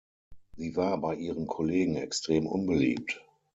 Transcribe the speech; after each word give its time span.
Sie 0.57 0.75
war 0.75 0.99
bei 0.99 1.13
ihren 1.13 1.45
Kollegen 1.45 1.95
extrem 1.95 2.47
unbeliebt. 2.47 3.21